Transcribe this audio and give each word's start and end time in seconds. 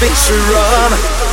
bitch, 0.00 0.30
run, 0.30 0.92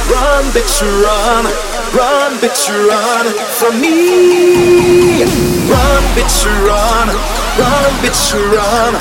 run, 0.09 0.45
bitch, 0.51 0.81
run, 0.81 1.45
run, 1.93 2.31
bitch, 2.41 2.65
run 2.89 3.25
from 3.57 3.79
me. 3.79 5.23
Run, 5.69 6.03
bitch, 6.15 6.45
run, 6.65 7.07
run, 7.59 7.91
bitch, 8.01 8.33
run, 8.33 8.93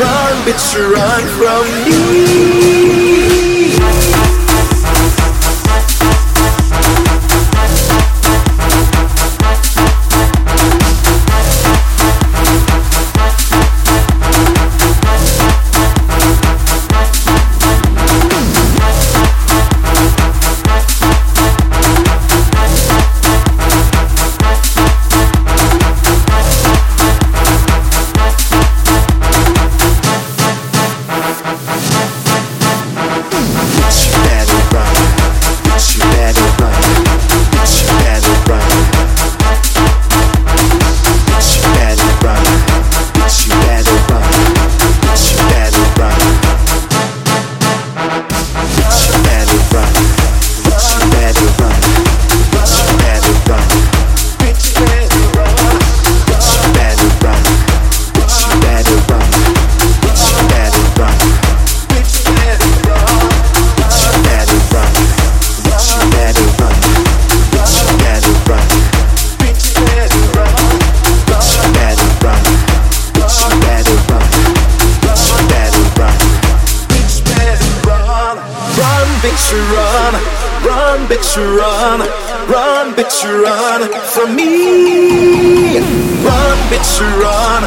run, 0.00 0.36
bitch, 0.46 0.72
run 0.94 1.22
from 1.36 1.64
me. 1.84 2.79
Bitch, 79.30 79.52
run. 79.54 80.14
Run, 80.66 81.06
bitch, 81.06 81.36
you 81.36 81.56
run. 81.56 82.00
Run, 82.50 82.94
bitch, 82.94 83.22
you 83.22 83.44
run 83.44 83.88
from 84.02 84.34
me. 84.34 85.78
Run, 85.78 86.58
bitch, 86.68 86.98
you 86.98 87.06
run. 87.22 87.62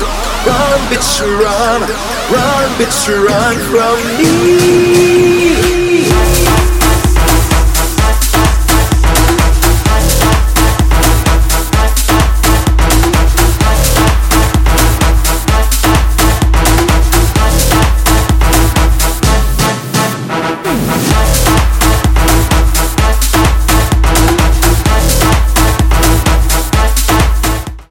Run, 0.45 0.79
bitch, 0.91 1.21
you 1.21 1.41
run. 1.41 1.81
Run, 2.33 2.69
bitch, 2.77 3.07
you 3.07 3.25
run 3.25 3.55
from 3.71 3.97
me. 4.17 4.92